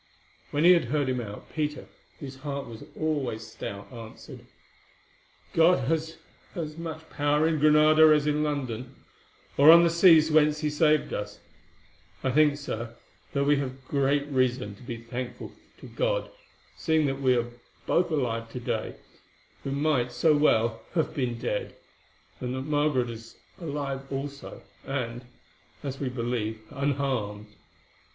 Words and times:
When 0.49 0.63
he 0.63 0.71
had 0.71 0.85
heard 0.85 1.09
him 1.09 1.21
out, 1.21 1.53
Peter, 1.53 1.85
whose 2.19 2.37
heart 2.37 2.65
was 2.65 2.83
always 2.99 3.45
stout, 3.45 3.91
answered: 3.93 4.47
"God 5.53 5.87
has 5.87 6.17
as 6.55 6.75
much 6.75 7.07
power 7.11 7.47
in 7.47 7.59
Granada 7.59 8.11
as 8.11 8.25
in 8.25 8.41
London, 8.41 8.95
or 9.57 9.69
on 9.69 9.83
the 9.83 9.91
seas 9.91 10.31
whence 10.31 10.61
He 10.61 10.69
has 10.69 10.77
saved 10.77 11.13
us. 11.13 11.39
I 12.23 12.31
think, 12.31 12.57
Sir, 12.57 12.95
that 13.33 13.43
we 13.43 13.57
have 13.57 13.85
great 13.85 14.25
reason 14.29 14.73
to 14.73 14.81
be 14.81 14.97
thankful 14.97 15.51
to 15.81 15.85
God, 15.85 16.31
seeing 16.75 17.05
that 17.05 17.21
we 17.21 17.37
are 17.37 17.51
both 17.85 18.09
alive 18.09 18.49
to 18.53 18.59
day, 18.59 18.95
who 19.63 19.69
might 19.69 20.11
so 20.11 20.35
well 20.35 20.81
have 20.95 21.13
been 21.13 21.37
dead, 21.37 21.75
and 22.39 22.55
that 22.55 22.61
Margaret 22.63 23.11
is 23.11 23.37
alive 23.59 24.11
also, 24.11 24.63
and, 24.83 25.27
as 25.83 25.99
we 25.99 26.09
believe, 26.09 26.59
unharmed. 26.71 27.45